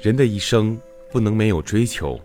[0.00, 2.20] 人的一生不能没有追求。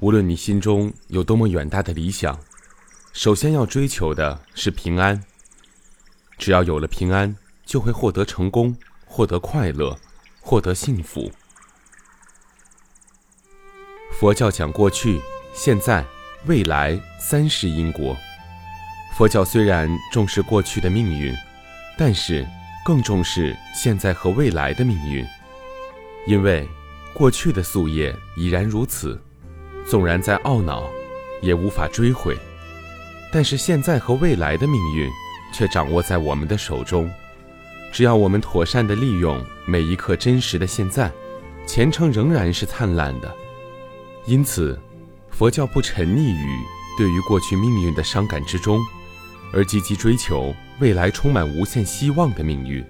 [0.00, 2.38] 无论你心中有多么远大的理想，
[3.12, 5.22] 首先要追求的是平安。
[6.36, 7.34] 只要有了平安，
[7.64, 8.76] 就会获得成功，
[9.06, 9.96] 获得快乐，
[10.40, 11.30] 获得幸福。
[14.18, 15.20] 佛教讲过去、
[15.54, 16.04] 现在、
[16.46, 18.16] 未来三世因果。
[19.16, 21.32] 佛教虽然重视过去的命运，
[21.96, 22.44] 但是
[22.84, 25.24] 更重视现在和未来的命运，
[26.26, 26.68] 因为
[27.12, 29.20] 过去的夙业已然如此，
[29.86, 30.88] 纵然再懊恼，
[31.42, 32.34] 也无法追悔；
[33.32, 35.10] 但是现在和未来的命运
[35.52, 37.10] 却掌握在我们的手中，
[37.92, 41.10] 只要我们妥善地利用每一刻真实的现在，
[41.66, 43.32] 前程仍然是灿烂的。
[44.26, 44.78] 因此，
[45.30, 46.58] 佛教不沉溺于
[46.96, 48.80] 对于过去命运的伤感之中。
[49.52, 52.84] 而积极追求未来充满无限希望的命运，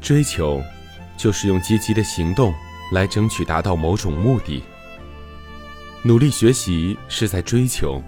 [0.00, 0.60] 追求
[1.16, 2.52] 就是用积极的行动
[2.90, 4.62] 来争取达到某种目的。
[6.02, 8.02] 努力学习是在追求，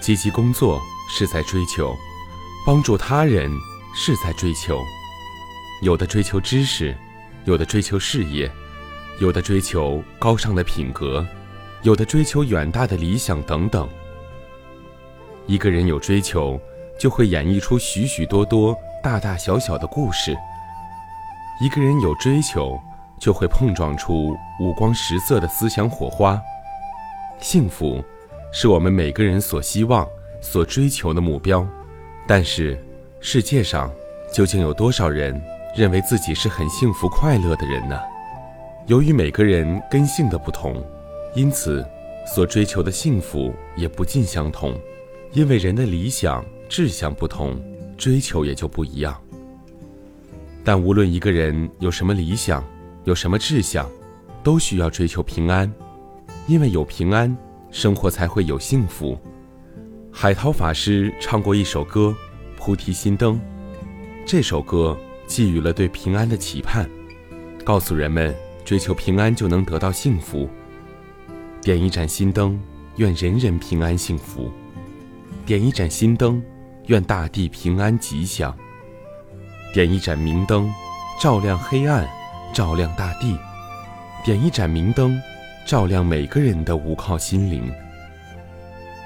[0.00, 0.80] 积极工作
[1.10, 1.94] 是在追求，
[2.66, 3.50] 帮助他人
[3.94, 4.78] 是在追求。
[5.82, 6.96] 有的追求知识，
[7.44, 8.50] 有的追求事业，
[9.20, 11.26] 有的追求高尚的品格，
[11.82, 13.88] 有的追求远大的理想等等。
[15.46, 16.60] 一个人有追求。
[16.96, 20.32] 就会演绎出许许多多大大小小的故事。
[21.60, 22.80] 一个人有追求，
[23.24, 26.38] 就会碰撞出五光十色的思想火花。
[27.40, 28.04] 幸福，
[28.52, 30.06] 是我们每个人所希望、
[30.42, 31.66] 所追求的目标。
[32.26, 32.78] 但是，
[33.20, 33.90] 世界上
[34.30, 35.40] 究竟有多少人
[35.74, 37.98] 认为自己是很幸福快乐的人呢？
[38.86, 40.84] 由于每个人根性的不同，
[41.34, 41.82] 因此
[42.26, 44.78] 所追求的幸福也不尽相同。
[45.32, 46.44] 因为人的理想。
[46.66, 47.62] 志向不同，
[47.96, 49.14] 追求也就不一样。
[50.64, 52.64] 但无论一个人有什么理想，
[53.04, 53.88] 有什么志向，
[54.42, 55.72] 都需要追求平安，
[56.46, 57.36] 因为有平安，
[57.70, 59.18] 生活才会有幸福。
[60.12, 62.14] 海涛法师唱过一首歌
[62.58, 63.34] 《菩提心灯》，
[64.26, 66.88] 这首歌寄予了对平安的期盼，
[67.64, 68.34] 告诉人们
[68.64, 70.48] 追求平安就能得到幸福。
[71.62, 72.60] 点一盏心灯，
[72.96, 74.50] 愿人人平安幸福。
[75.46, 76.42] 点一盏心灯。
[76.88, 78.54] 愿大地平安吉祥。
[79.72, 80.70] 点一盏明灯，
[81.18, 82.06] 照亮黑暗，
[82.54, 83.36] 照亮大地；
[84.24, 85.20] 点一盏明灯，
[85.66, 87.68] 照亮每个人的无靠心灵；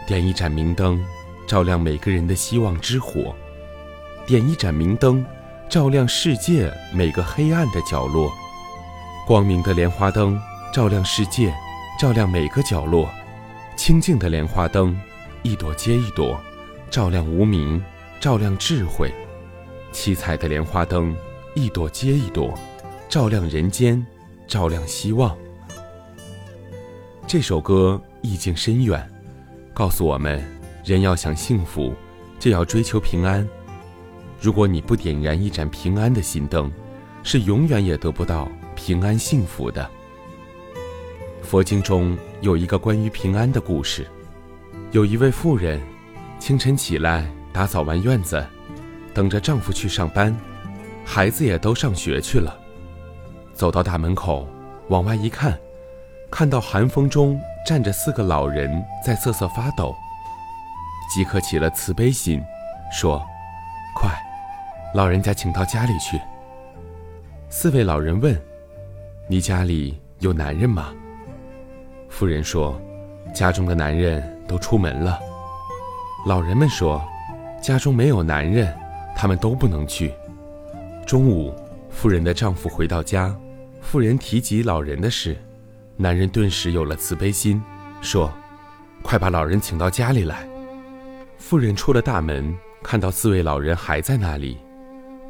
[0.06, 1.02] 点一盏明灯，
[1.46, 3.34] 照亮每个人的希望之火；
[4.26, 5.24] 点一盏明灯，
[5.66, 8.30] 照亮世界每个黑暗的角落。
[9.26, 10.38] 光明的莲花灯
[10.70, 11.50] 照亮世界，
[11.98, 13.08] 照亮每个角落；
[13.78, 14.94] 清净的莲花灯，
[15.42, 16.38] 一朵接一朵。
[16.90, 17.82] 照亮无名，
[18.20, 19.08] 照亮智慧；
[19.90, 21.16] 七彩的莲花灯，
[21.54, 22.52] 一朵接一朵，
[23.08, 24.04] 照亮人间，
[24.46, 25.34] 照亮希望。
[27.26, 29.10] 这首歌意境深远，
[29.72, 30.44] 告诉我们：
[30.84, 31.94] 人要想幸福，
[32.38, 33.48] 就要追求平安。
[34.38, 36.70] 如果你不点燃一盏平安的心灯，
[37.22, 39.88] 是永远也得不到平安幸福的。
[41.40, 44.06] 佛经中有一个关于平安的故事，
[44.90, 45.80] 有一位妇人。
[46.38, 48.46] 清晨起来，打扫完院子，
[49.14, 50.36] 等着丈夫去上班，
[51.06, 52.56] 孩子也都上学去了。
[53.58, 54.46] 走到大门口，
[54.86, 55.58] 往外一看，
[56.30, 58.70] 看到寒风中站着四个老人
[59.04, 59.92] 在瑟瑟发抖，
[61.12, 62.40] 即刻起了慈悲心，
[62.92, 63.20] 说
[63.96, 64.10] ：“快，
[64.94, 66.20] 老人家请到家里去。”
[67.50, 68.40] 四位老人问
[69.26, 70.94] ：“你家里有男人吗？”
[72.08, 72.80] 妇人说
[73.34, 75.18] ：“家中的男人都出门了。”
[76.26, 77.02] 老人们说
[77.60, 78.72] ：“家中没有男人，
[79.16, 80.14] 他们都不能去。”
[81.04, 81.52] 中午，
[81.90, 83.34] 妇人的丈夫回到家，
[83.90, 85.34] 妇人提及老人的事，
[85.96, 87.58] 男人顿时有了慈悲心，
[88.02, 88.30] 说
[89.00, 90.46] ：“快把老人请到家里来。”
[91.38, 94.58] 妇人出了大门，看到四位老人还在那里，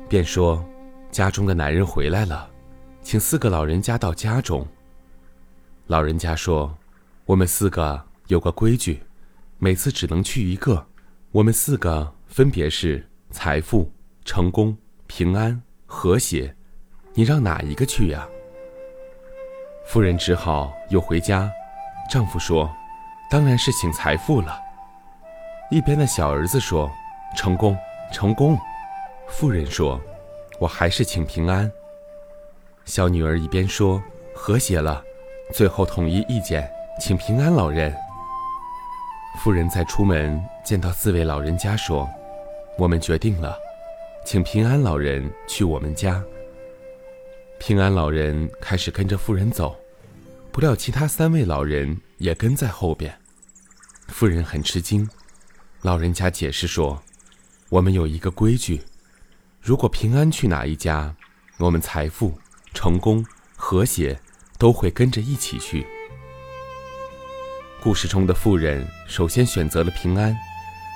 [0.08, 0.68] 便说
[1.12, 2.50] ：“家中的男人回来了，
[3.00, 4.66] 请四个老人家到家中。”
[5.86, 6.76] 老人家说
[7.26, 9.00] ：“我们四个有个规矩。”
[9.60, 10.84] 每次只能去一个，
[11.30, 13.92] 我们四个分别是财富、
[14.24, 14.76] 成功、
[15.06, 16.56] 平安、和谐，
[17.14, 18.28] 你让哪一个去呀？
[19.88, 21.50] 夫人只好又回家。
[22.10, 22.70] 丈夫说
[23.30, 24.60] ：“当然是请财富了。”
[25.72, 26.90] 一边的小儿子说
[27.34, 27.74] ：“成功，
[28.12, 28.58] 成功。”
[29.28, 29.98] 夫人说
[30.60, 31.70] ：“我还是请平安。”
[32.84, 34.02] 小女儿一边说
[34.36, 35.02] ：“和谐了。”
[35.54, 36.70] 最后统一意见，
[37.00, 37.94] 请平安老人。
[39.38, 42.06] 妇人在出门见到四位老人家，说
[42.76, 43.58] ：“我们决定了，
[44.22, 46.22] 请平安老人去我们家。”
[47.58, 49.76] 平安老人开始跟着妇人走，
[50.52, 53.18] 不料其他三位老人也跟在后边。
[54.08, 55.08] 妇人很吃惊，
[55.82, 57.02] 老人家解释说
[57.68, 58.80] ：“我们有一个规矩，
[59.60, 61.14] 如果平安去哪一家，
[61.58, 62.38] 我们财富、
[62.72, 63.26] 成功、
[63.56, 64.18] 和谐
[64.56, 65.86] 都会跟着一起去。”
[67.82, 70.34] 故事中的妇人首先选择了平安，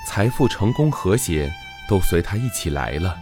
[0.06, 1.53] 财富、成功、和谐
[1.88, 3.19] 都随她一起来了。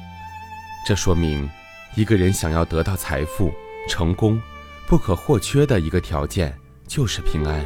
[0.87, 1.49] 这说明，
[1.97, 3.53] 一个人想要得到财富、
[3.89, 4.41] 成功，
[4.87, 6.57] 不可或缺的一个条件
[6.87, 7.65] 就是平安。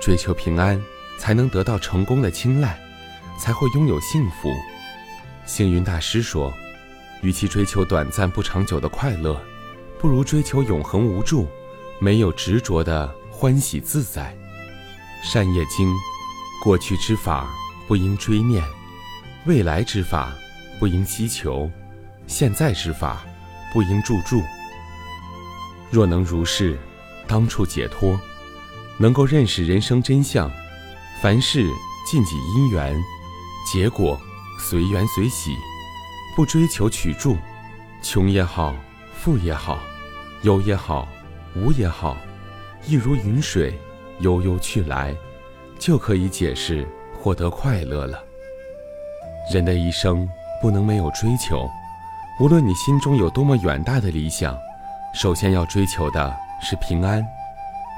[0.00, 0.82] 追求平安，
[1.18, 2.76] 才能得到成功的青睐，
[3.38, 4.52] 才会拥有幸福。
[5.46, 6.52] 星云大师说
[7.22, 9.40] ：“与其追求短暂不长久的快乐，
[10.00, 11.46] 不如追求永恒无助、
[12.00, 14.36] 没有执着的欢喜自在。”
[15.22, 15.94] 善业经，
[16.64, 17.48] 过去之法
[17.86, 18.64] 不应追念，
[19.46, 20.34] 未来之法
[20.80, 21.70] 不应希求，
[22.32, 23.22] 现在之法
[23.72, 24.42] 不应注注。
[25.90, 26.78] 若能如是，
[27.28, 28.18] 当处解脱，
[28.98, 30.50] 能够认识人生真相，
[31.20, 31.70] 凡事
[32.10, 32.96] 尽己因缘，
[33.70, 34.18] 结果
[34.58, 35.54] 随缘随喜，
[36.34, 37.36] 不追求取住，
[38.02, 38.74] 穷也好，
[39.14, 39.78] 富也好，
[40.40, 41.06] 有也好，
[41.54, 42.16] 无也好，
[42.86, 43.78] 一如云水。
[44.20, 45.16] 悠悠去来，
[45.80, 46.86] 就可以解释
[47.18, 48.22] 获得快乐了。
[49.52, 50.28] 人的一生
[50.60, 51.68] 不能没有追求，
[52.40, 54.58] 无论你心中有多么远大的理想，
[55.14, 57.24] 首先要追求的是平安。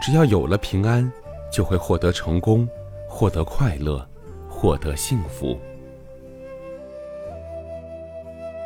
[0.03, 1.11] 只要有了平安，
[1.53, 2.69] 就会获得成功，
[3.09, 4.07] 获得快乐，
[4.49, 5.59] 获得幸福。